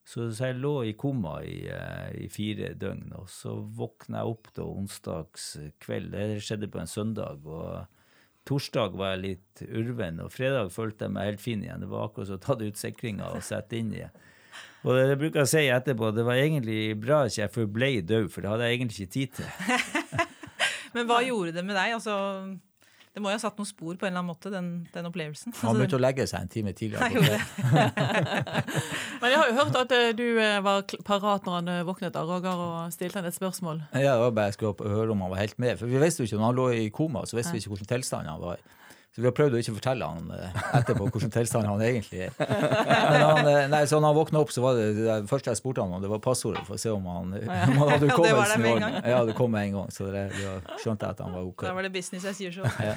[0.03, 4.35] Så, så, jeg lå i koma i, uh, i, fire døgn, og så våkna jeg
[4.35, 5.53] opp da onsdags
[5.85, 6.11] kveld.
[6.17, 7.47] Det skjedde på en søndag.
[7.47, 8.02] og
[8.49, 11.85] Torsdag var jeg litt urven, og fredag følte jeg meg helt fin igjen.
[11.85, 14.17] Det var akkurat som å ta ut sikringa og sette inn igjen.
[14.83, 18.27] Og det jeg bruker å si etterpå, det var egentlig bra at jeg forblei død,
[18.35, 20.27] for det hadde jeg egentlig ikke tid til.
[20.97, 21.95] Men hva gjorde det med deg?
[22.01, 22.17] Altså
[23.13, 25.53] det må jo ha satt noen spor på en eller annen måte, den, den opplevelsen.
[25.61, 27.13] Han begynte å legge seg en time tidligere.
[29.21, 32.17] Men jeg har jo hørt at eh, du eh, var parat når han eh, våknet
[32.17, 33.83] av Roger og stilte han et spørsmål.
[33.93, 35.77] Ja, det var bare jeg skulle høre om han var helt med.
[35.83, 37.93] For vi visste jo ikke, når han lå i koma, så visste vi ikke hvilken
[37.93, 38.65] tilstand han var i.
[39.13, 42.31] Så vi har prøvd å ikke fortelle han eh, etterpå hvordan tilstand han egentlig er.
[42.39, 45.61] Men han, eh, nei, så når han våkna opp, så var det det første jeg
[45.61, 48.09] spurte han om, det var passordet for å se om han, om han hadde
[48.63, 48.97] med en gang.
[49.05, 49.93] Ja, det kom med en gang.
[49.93, 51.67] Så det, det skjønte jeg at han var OK.
[51.69, 52.73] Da var det business as usual.
[52.81, 52.97] Ja.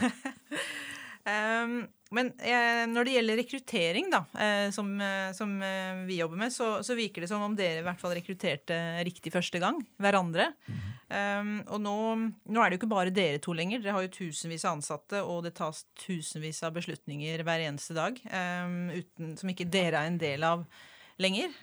[1.26, 1.78] Um,
[2.14, 5.52] men eh, når det gjelder rekruttering, da, eh, som, eh, som
[6.06, 9.34] vi jobber med, så, så, virker det som om dere i hvert fall rekrutterte riktig
[9.34, 9.82] første gang.
[10.02, 10.52] Hverandre.
[10.68, 10.84] Mm
[11.16, 11.92] og nå,
[12.50, 13.78] nå, er det jo ikke bare dere to lenger.
[13.80, 18.18] Dere har jo tusenvis av ansatte, og det tas tusenvis av beslutninger hver eneste dag
[18.26, 20.66] um, uten, som ikke dere er en del av
[21.22, 21.54] lenger.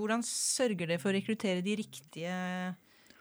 [0.00, 2.32] Hvordan sørger dere for å rekruttere de riktige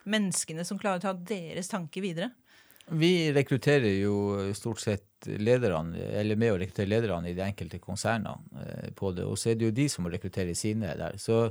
[0.10, 2.31] menneskene som klarer å ta deres tanker videre?
[2.88, 4.15] Vi rekrutterer jo
[4.57, 9.27] stort sett lederne, eller med å rekruttere lederne i de enkelte konsernene eh, på det.
[9.27, 11.19] Og så er det jo de som må rekruttere sine der.
[11.21, 11.49] Så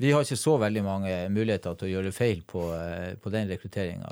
[0.00, 3.50] vi har ikke så veldig mange muligheter til å gjøre feil på, eh, på den
[3.50, 4.08] rekrutteringa.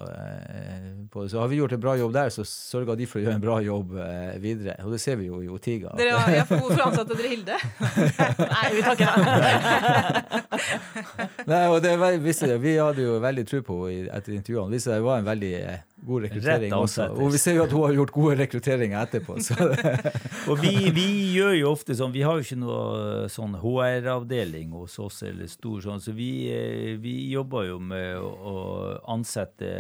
[1.33, 3.45] Så har vi gjort en bra jobb der, så sørger de for å gjøre en
[3.47, 4.75] bra jobb eh, videre.
[4.85, 5.95] Og det ser vi jo i Otiga.
[5.97, 7.57] Dere har, ja, hvorfor ansatte dere Hilde?
[8.53, 9.33] Nei, vi tar ikke den.
[11.55, 14.77] Nei, og det, visste det, Vi hadde jo veldig tro på etter intervjuene.
[14.77, 17.09] Visste det var en veldig eh, god rekruttering også.
[17.17, 19.39] Og vi ser jo at hun har gjort gode rekrutteringer etterpå.
[19.43, 19.57] Så
[20.51, 24.99] Og vi, vi gjør jo ofte sånn, vi har jo ikke noe sånn HR-avdeling hos
[25.03, 28.57] oss, eller stor sånn, så vi, eh, vi jobber jo med å
[29.11, 29.71] ansette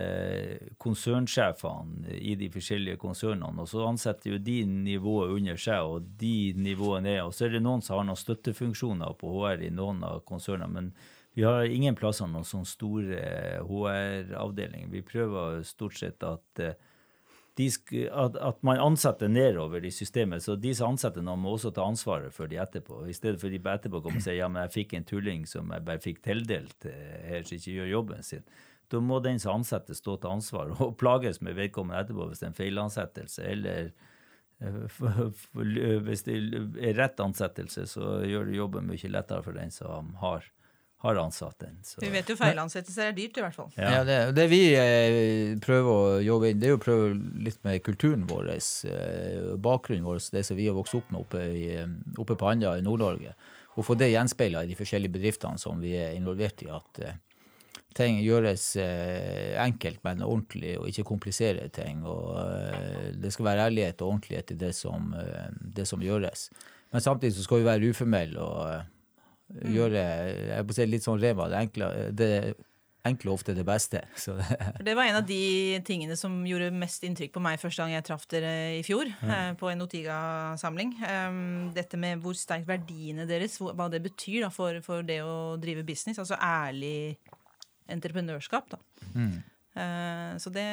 [0.83, 6.53] konsernsjefene i de forskjellige konsernene, og så ansetter jo de nivået under seg, og de
[6.59, 10.05] nivåene er, og så er det noen som har noen støttefunksjoner på HR i noen
[10.07, 10.93] av konsernene, men
[11.39, 13.19] vi har ingen plasser noen sånne store
[13.63, 14.89] HR-avdeling.
[14.91, 16.75] Vi prøver stort sett at eh,
[17.59, 17.69] de
[18.11, 20.43] at, at man ansetter nedover i systemet.
[20.43, 23.05] Så de som ansetter noen, må også ta ansvaret for de etterpå.
[23.07, 25.47] I stedet for de på etterpå kommer og sier ja, men jeg fikk en tulling
[25.47, 28.45] som jeg bare fikk tildelt eh, her, som ikke gjør jobben sin.
[28.91, 32.49] Da må den som ansetter, stå til ansvar og plages med vedkommende etterpå hvis det
[32.49, 33.47] er en feilansettelse.
[33.55, 33.93] Eller
[34.59, 35.01] eh,
[36.11, 36.39] hvis det
[36.83, 40.51] er rett ansettelse, så gjør det jobben mye lettere for den som har,
[40.99, 41.77] har ansatt den.
[41.87, 43.69] Så, Vi vet jo feilansettelser er dyrt, i hvert fall.
[43.79, 47.13] Ja, det, det vi eh, prøver å jobbe inn, det er jo å prøve
[47.47, 51.45] litt med kulturen vår, eh, bakgrunnen vår, det som vi har vokst opp med oppe,
[51.55, 51.87] i, eh,
[52.19, 53.37] oppe på Andøya i Nord-Norge.
[53.79, 56.71] Og få det gjenspeila i de forskjellige bedriftene som vi er involvert i.
[56.75, 57.23] At eh,
[57.95, 58.67] ting gjøres
[59.59, 62.03] enkelt, men ordentlig, og ikke komplisere ting.
[62.07, 65.15] Og det skal være ærlighet og ordentlighet i det som,
[65.59, 66.45] det som gjøres.
[66.93, 68.98] Men samtidig så skal vi være uformelle og
[69.49, 70.03] gjøre
[70.53, 72.33] jeg må si litt sånn reva Det enkle, det
[73.09, 74.03] enkle ofte det beste.
[74.85, 78.07] Det, var en av de tingene som gjorde mest inntrykk på meg første gang jeg
[78.09, 79.09] traff dere i fjor.
[79.25, 80.95] eh, På en Otiga-samling.
[81.01, 85.57] Um, Dette med hvor sterkt verdiene deres, hva det betyr da, for, for det å
[85.61, 86.21] drive business.
[86.21, 87.17] Altså ærlig
[87.89, 88.75] entreprenørskap.
[88.75, 88.83] da.
[89.15, 89.39] Eh,
[90.39, 90.65] Så det,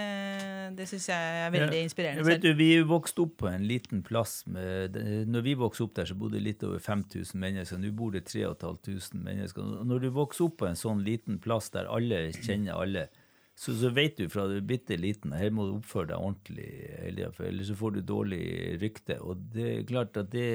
[0.77, 2.55] det syns jeg er veldig Ja, inspirerende Vet selv.
[2.55, 4.43] du, vi vokste opp på en liten plass.
[4.47, 4.97] Med,
[5.29, 7.81] når vi vokste opp der, så bodde det litt over 5000 mennesker.
[7.81, 9.75] Nå bor det 3500 mennesker.
[9.85, 13.07] Når du vokser opp på en sånn liten plass der alle kjenner alle,
[13.55, 17.29] så, så vet du fra du er bitte liten her må du oppføre deg ordentlig,
[17.37, 18.41] for ellers så får du dårlig
[18.81, 19.15] rykte.
[19.23, 20.49] Og det er klart at det,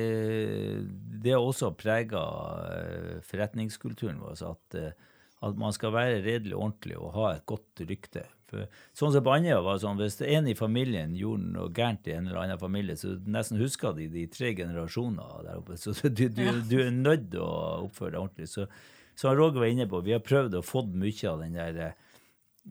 [1.25, 2.21] det også prega
[3.25, 4.43] forretningskulturen vår.
[4.51, 4.93] At, eh,
[5.41, 8.27] at man skal være redelig ordentlig og ha et godt rykte.
[8.97, 12.29] Sånn som på Andøya var sånn, Hvis en i familien gjorde noe gærent i en
[12.29, 15.79] eller annen familie, så nesten huska de de tre generasjoner der oppe.
[15.81, 18.51] Så du, du, du er nødt til å oppføre deg ordentlig.
[18.51, 18.67] Så,
[19.19, 21.81] som Roger var inne på, vi har prøvd å få mye av den der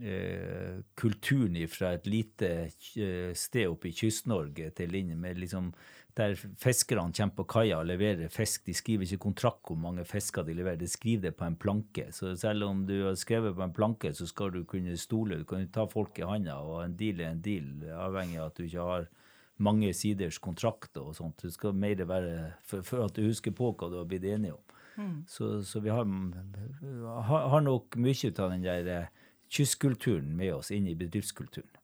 [0.01, 5.71] eh, kulturen fra et lite eh, sted oppe i Kyst-Norge til linje med liksom
[6.19, 8.65] der fiskerne kommer på kaia og leverer fisk.
[8.67, 12.09] De skriver ikke kontrakt hvor mange fisker de leverer, de skriver det på en planke.
[12.15, 15.39] Så selv om du har skrevet på en planke, så skal du kunne stole.
[15.39, 18.59] Du kan ta folk i handa, og en deal er en deal, avhengig av at
[18.59, 19.09] du ikke har
[19.59, 21.41] mange siders kontrakter og sånt.
[21.43, 24.53] Det skal mer være for, for at du husker på hva du har blitt enig
[24.55, 24.63] om.
[25.27, 26.03] Så, så vi har,
[27.31, 29.07] har, nok mye av den der
[29.49, 31.78] kystkulturen med oss inn i bedriftskulturen.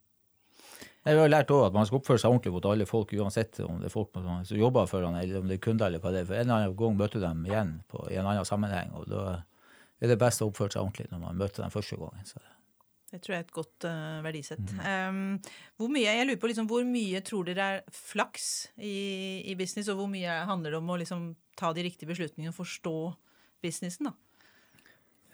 [1.06, 3.78] Jeg har lært også at man skal oppføre seg ordentlig mot alle folk, uansett om
[3.78, 6.24] det er folk som jobber for han, eller om det er kunder eller hva det
[6.24, 6.30] er.
[6.32, 9.06] For en eller annen gang møter du dem igjen på, i en annen sammenheng, og
[9.12, 9.26] da
[10.02, 12.26] er det best å oppføre seg ordentlig når man møter dem første gangen.
[12.26, 12.42] Så.
[13.14, 14.74] Det tror jeg er et godt uh, verdisett.
[14.82, 15.22] Um,
[15.78, 18.98] hvor mye, jeg lurer på liksom, hvor mye tror dere er flaks i,
[19.46, 22.58] i business, og hvor mye handler det om å liksom, ta de riktige beslutningene og
[22.58, 22.98] forstå
[23.64, 24.10] businessen?
[24.10, 24.18] da?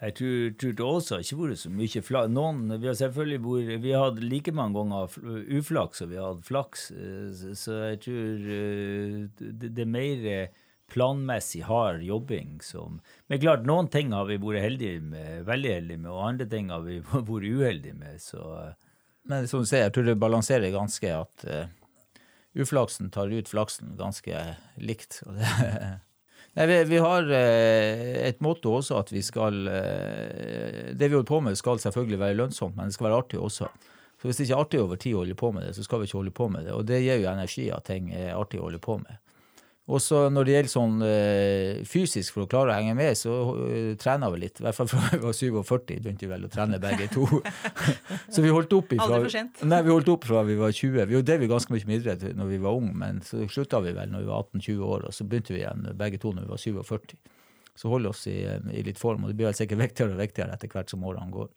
[0.02, 2.30] Jeg tror, tror det også ikke vært så mye flaks.
[2.34, 5.14] Noen, vi har selvfølgelig vært, vi har hatt like mange ganger
[5.60, 10.48] uflaks som vi har hatt flaks, eh, så- jeg tror eh, det, det er mer
[10.92, 15.98] planmessig hard jobbing som Men klart, noen ting har vi vært heldige med, veldig heldige
[16.02, 18.72] med, og andre ting har vi vært uheldige med, så eh,
[19.24, 21.66] Men som du sier, jeg tror det balanserer ganske at uh,
[22.58, 24.34] uflaksen tar ut flaksen ganske
[24.82, 25.20] likt.
[25.28, 25.46] Og det,
[26.52, 31.28] Nei, vi, vi har eh, et motto også at vi skal eh, Det vi holder
[31.30, 33.70] på med, skal selvfølgelig være lønnsomt, men det skal være artig også.
[34.20, 36.02] Så hvis det ikke er artig over tid å holde på med det, så skal
[36.02, 36.74] vi ikke holde på med det.
[36.76, 39.21] Og det gir jo energi at ting er artig å holde på med.
[39.90, 43.32] Og så når det gjelder sånn eh, fysisk, for å klare å henge med, så
[43.50, 44.60] uh, trener vi litt.
[44.60, 47.26] I hvert fall fra vi var 47, begynte vi vel å trene begge to.
[48.32, 49.64] så vi holdt opp ifra, Aldri for sent.
[49.66, 51.02] Nei, vi holdt opp fra vi var 20.
[51.10, 54.14] Vi drev ganske mye med idrett når vi var unge, men så slutta vi vel
[54.14, 56.62] når vi var 18-20 år, og så begynte vi igjen begge to når vi var
[56.86, 57.18] 47.
[57.82, 60.54] Så holde oss i, i litt form, og det blir vel sikkert viktigere og viktigere
[60.54, 61.48] etter hvert som årene går.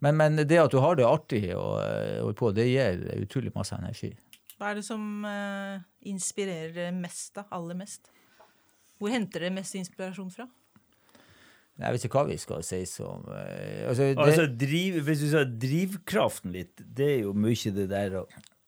[0.00, 3.50] Men, men det at du har det artig og eh, holder på, det gir utrolig
[3.56, 4.12] masse energi.
[4.56, 7.44] Hva er det som eh, inspirerer dere mest, da?
[7.52, 8.08] Aller mest?
[8.96, 10.46] Hvor henter dere mest inspirasjon fra?
[11.76, 15.26] Jeg vet ikke hva vi skal si som eh, altså, det, Altså, driv, hvis du
[15.28, 18.22] sier drivkraften litt, det er jo mye det der å,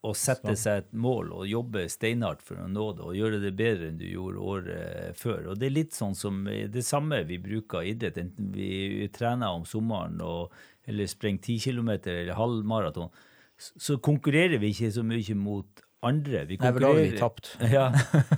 [0.04, 3.54] å sette seg et mål og jobbe steinhardt for å nå det, og gjøre det
[3.56, 5.54] bedre enn du gjorde året før.
[5.54, 9.56] Og det er litt sånn som det samme vi bruker i idrett, enten vi trener
[9.56, 10.52] om sommeren og,
[10.84, 13.24] eller sprenger 10 km eller halvmaraton, så,
[13.58, 16.44] så konkurrerer vi ikke så mye mot andre.
[16.46, 17.50] Vi Nei, for har vi tapt.
[17.74, 17.88] Ja,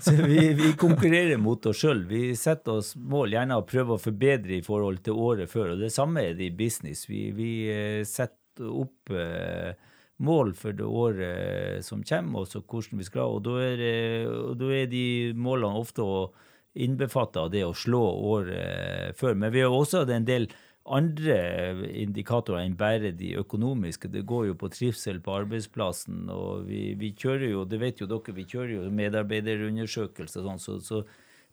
[0.00, 2.06] så vi, vi konkurrerer mot oss sjøl.
[2.08, 5.74] Vi setter oss mål, gjerne å prøve å forbedre i forhold til året før.
[5.74, 7.06] Og det samme er det i business.
[7.10, 9.74] Vi, vi eh, setter opp eh,
[10.24, 13.36] mål for det året som kommer, og hvordan vi skal.
[13.36, 13.84] Og da er,
[14.30, 15.04] og da er de
[15.36, 16.22] målene ofte å
[16.80, 19.34] innbefatte av det å slå året før.
[19.34, 20.46] Men vi har også en del
[20.88, 21.36] andre
[22.02, 24.08] indikatorer enn bare de økonomiske.
[24.12, 28.08] Det går jo på trivsel på arbeidsplassen, og vi, vi kjører jo, det vet jo
[28.10, 31.02] dere, vi kjører jo medarbeiderundersøkelser og sånn, så, så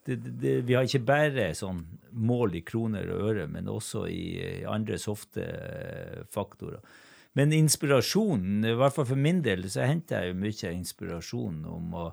[0.07, 1.83] det, det, vi har ikke bare sånn
[2.15, 4.23] mål i kroner og øre, men også i,
[4.61, 5.43] i andre softe
[6.31, 6.79] faktorer.
[7.37, 11.99] Men inspirasjonen, i hvert fall for min del, så henter jeg jo mye inspirasjon om
[11.99, 12.07] å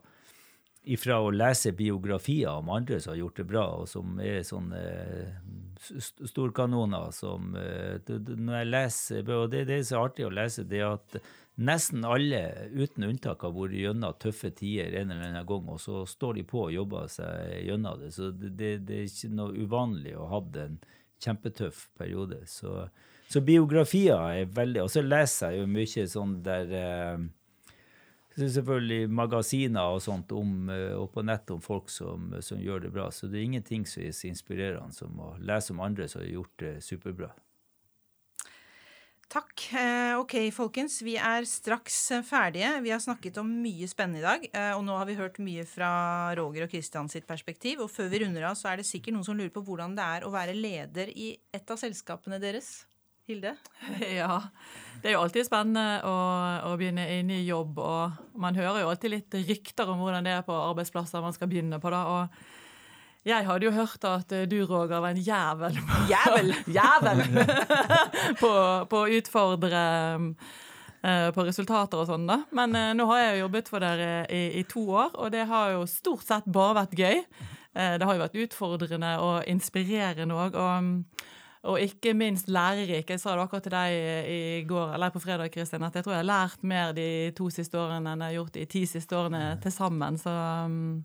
[0.85, 4.81] ifra å lese biografier om andre som har gjort det bra, og som er sånne
[4.81, 5.38] eh,
[5.81, 10.66] st- storkanoner som eh, Når jeg leser Og det, det er så artig å lese,
[10.68, 11.18] det er at
[11.55, 12.40] nesten alle,
[12.75, 16.42] uten unntak, har vært gjennom tøffe tider en eller annen gang, og så står de
[16.51, 18.11] på og jobber seg gjennom det.
[18.16, 18.51] Så det,
[18.88, 20.81] det, er ikke noe uvanlig å ha hatt en
[21.23, 22.40] kjempetøff periode.
[22.51, 22.88] Så,
[23.31, 27.23] så biografier er veldig Og så leser jeg jo mye sånn der eh,
[28.37, 32.92] selvfølgelig magasiner og sånt om, eh, og på nett om folk som, som gjør det
[32.94, 33.09] bra.
[33.14, 36.33] Så det er ingenting som er så inspirerende som å lese om andre som har
[36.33, 37.31] gjort det superbra.
[39.35, 39.64] Takk.
[39.75, 41.01] Eh, ok, folkens.
[41.03, 41.97] Vi er straks
[42.29, 42.68] ferdige.
[42.85, 44.44] Vi har snakket om mye spennende i dag.
[44.53, 47.81] eh, Og nå har vi hørt mye fra Roger og Kristian sitt perspektiv.
[47.81, 50.05] Og før vi runder av, så er det sikkert noen som lurer på hvordan det
[50.05, 52.85] er å være leder i et av selskapene deres.
[53.27, 53.57] Hilde?
[54.20, 54.42] Ja.
[55.05, 56.12] Det er jo alltid spennende å,
[56.64, 60.33] å begynne i ny jobb, og man hører jo alltid litt rykter om hvordan det
[60.33, 61.99] er på arbeidsplasser man skal begynne på, da.
[62.09, 65.77] og jeg hadde jo hørt at du, Roger, var en jævel.
[66.09, 66.55] Jævel!
[66.73, 67.21] jævel!
[68.43, 68.51] på,
[68.88, 69.85] på å utfordre
[71.05, 72.40] eh, på resultater og sånn, da.
[72.57, 75.45] Men eh, nå har jeg jo jobbet for dere i, i to år, og det
[75.53, 77.21] har jo stort sett bare vært gøy.
[77.21, 80.61] Eh, det har jo vært utfordrende og inspirerende òg.
[80.64, 81.33] Og,
[81.64, 83.09] og ikke minst lærerik.
[83.09, 86.12] Jeg sa det akkurat til deg i går, eller på fredag, Kristin, at jeg tror
[86.16, 89.16] jeg har lært mer de to siste årene enn jeg har gjort de ti siste
[89.16, 90.20] årene til sammen.
[90.20, 90.35] Så
[90.68, 91.05] um,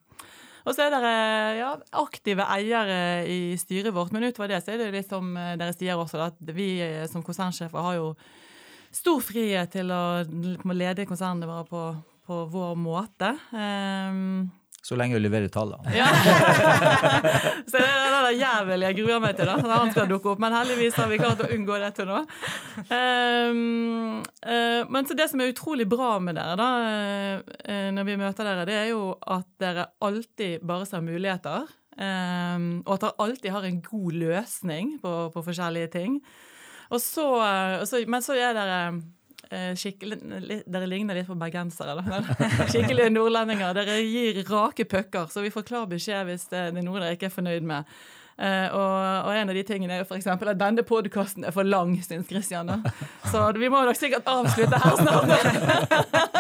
[0.68, 1.14] og så er dere
[1.58, 3.00] ja, aktive eiere
[3.32, 6.54] i styret vårt, men utover det så er det litt som dere sier også, at
[6.54, 6.74] vi
[7.10, 8.12] som konsernsjefer har jo
[8.94, 10.22] stor frihet til å
[10.76, 11.84] lede konsernet vårt på,
[12.28, 13.32] på vår måte.
[13.56, 14.50] Ehm,
[14.82, 15.92] Så lenge du leverer tallene.
[15.94, 16.08] ja.
[17.70, 19.58] så det er den der jævel jeg gruer meg til, da.
[19.60, 20.42] Når han skal dukke opp.
[20.42, 22.22] Men heldigvis har vi klart å unngå det til nå.
[22.88, 26.70] Um, uh, men så det som er utrolig bra med dere, da,
[27.68, 31.68] uh, når vi møter dere, det er jo at dere alltid bare ser muligheter.
[32.00, 36.22] Um, og at dere alltid har en god løsning på, på forskjellige ting.
[36.90, 38.84] Og så, uh, så, men så er dere
[39.50, 40.20] skikkelig,
[40.70, 42.22] Dere ligner litt på bergensere, da.
[42.72, 43.74] Skikkelige nordlendinger.
[43.78, 47.30] Dere gir rake pucker, så vi får klar beskjed hvis det er noe dere ikke
[47.32, 48.00] er fornøyd med.
[48.40, 50.30] Eh, og, og en av de tingene er jo f.eks.
[50.32, 52.72] at denne podkasten er for lang, syns Christian.
[52.72, 52.94] Da.
[53.28, 56.36] Så vi må nok sikkert avslutte her snart.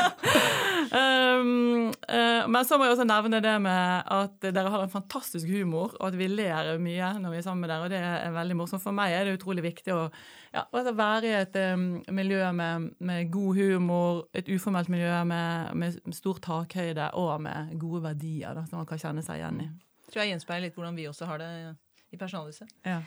[0.93, 5.49] um, uh, men så må jeg også nevne det med at dere har en fantastisk
[5.49, 8.35] humor, og at vi ler mye når vi er sammen med dere, og det er
[8.35, 8.83] veldig morsomt.
[8.83, 10.05] For meg er det utrolig viktig å
[10.53, 15.75] ja, altså være i et um, miljø med, med god humor, et uformelt miljø med,
[15.77, 19.69] med stor takhøyde og med gode verdier da, som man kan kjenne seg igjen i.
[20.09, 21.51] Tror jeg gjenspeiler litt hvordan vi også har det
[22.09, 22.71] i personalhuset.
[22.87, 23.03] Ja.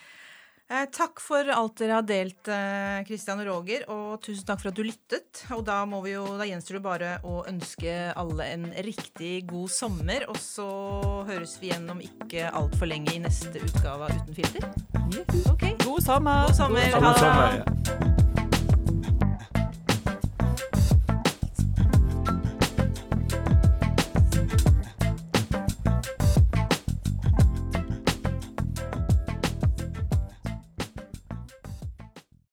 [0.72, 2.48] Eh, takk for alt dere har delt,
[3.04, 5.42] Kristian og Roger, og tusen takk for at du lyttet.
[5.52, 9.68] Og da, må vi jo, da gjenstår det bare å ønske alle en riktig god
[9.74, 10.70] sommer, og så
[11.28, 14.68] høres vi igjen om ikke altfor lenge i neste utgave av Uten filter.
[15.52, 15.76] Okay.
[15.84, 16.46] God sommer!
[16.48, 16.88] God sommer.
[16.96, 17.20] Samme Ha det.
[17.20, 18.31] sommer.